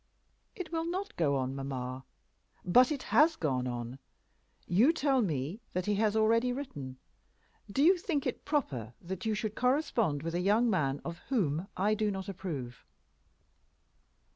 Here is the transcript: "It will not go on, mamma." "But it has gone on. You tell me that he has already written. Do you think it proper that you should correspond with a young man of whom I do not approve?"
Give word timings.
"It 0.55 0.71
will 0.71 0.85
not 0.89 1.15
go 1.15 1.35
on, 1.35 1.53
mamma." 1.53 2.05
"But 2.65 2.91
it 2.91 3.03
has 3.03 3.35
gone 3.35 3.67
on. 3.67 3.99
You 4.65 4.91
tell 4.93 5.21
me 5.21 5.61
that 5.73 5.85
he 5.85 5.93
has 5.93 6.15
already 6.15 6.51
written. 6.51 6.97
Do 7.71 7.83
you 7.83 7.99
think 7.99 8.25
it 8.25 8.43
proper 8.43 8.95
that 8.99 9.27
you 9.27 9.35
should 9.35 9.53
correspond 9.53 10.23
with 10.23 10.33
a 10.33 10.39
young 10.41 10.71
man 10.71 11.01
of 11.05 11.19
whom 11.29 11.67
I 11.77 11.93
do 11.93 12.09
not 12.09 12.27
approve?" 12.27 12.83